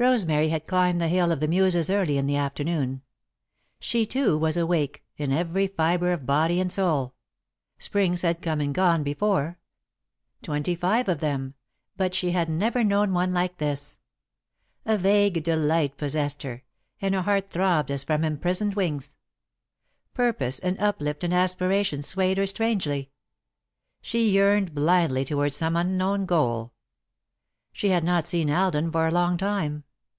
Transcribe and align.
Rosemary 0.00 0.48
had 0.48 0.66
climbed 0.66 0.98
the 0.98 1.08
Hill 1.08 1.30
of 1.30 1.40
the 1.40 1.46
Muses 1.46 1.90
early 1.90 2.16
in 2.16 2.24
the 2.24 2.34
afternoon. 2.38 3.02
She, 3.80 4.06
too, 4.06 4.38
was 4.38 4.56
awake, 4.56 5.04
in 5.18 5.30
every 5.30 5.66
fibre 5.66 6.14
of 6.14 6.24
body 6.24 6.58
and 6.58 6.72
soul. 6.72 7.14
Springs 7.78 8.22
had 8.22 8.40
come 8.40 8.62
and 8.62 8.72
gone 8.74 9.02
before 9.02 9.58
twenty 10.40 10.74
five 10.74 11.06
of 11.06 11.20
them 11.20 11.52
but 11.98 12.14
she 12.14 12.30
had 12.30 12.48
never 12.48 12.82
known 12.82 13.12
one 13.12 13.34
like 13.34 13.58
this. 13.58 13.98
A 14.86 14.96
vague 14.96 15.42
delight 15.44 15.98
possessed 15.98 16.44
her, 16.44 16.62
and 17.02 17.14
her 17.14 17.20
heart 17.20 17.50
throbbed 17.50 17.90
as 17.90 18.02
from 18.02 18.24
imprisoned 18.24 18.76
wings. 18.76 19.14
Purpose 20.14 20.58
and 20.58 20.80
uplift 20.80 21.24
and 21.24 21.34
aspiration 21.34 22.00
swayed 22.00 22.38
her 22.38 22.46
strangely; 22.46 23.10
she 24.00 24.30
yearned 24.30 24.74
blindly 24.74 25.26
toward 25.26 25.52
some 25.52 25.76
unknown 25.76 26.24
goal. 26.24 26.72
[Sidenote: 26.72 26.72
The 26.72 26.88
Family 26.88 27.66
Religion] 27.68 27.70
She 27.74 27.88
had 27.90 28.04
not 28.04 28.26
seen 28.26 28.50
Alden 28.50 28.90
for 28.92 29.06
a 29.06 29.10
long 29.10 29.36
time. 29.36 29.84